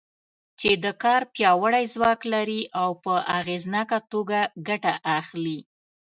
[0.59, 5.59] چې د کار پیاوړی ځواک لري او په اغېزناکه توګه ګټه اخلي.